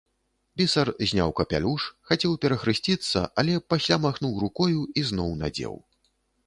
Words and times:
Пісар 0.59 0.87
зняў 1.11 1.33
капялюш, 1.39 1.85
хацеў 2.11 2.33
перахрысціцца, 2.47 3.19
але 3.43 3.61
пасля 3.75 3.95
махнуў 4.09 4.33
рукою 4.47 4.81
і 5.03 5.07
зноў 5.13 5.29
надзеў. 5.45 5.73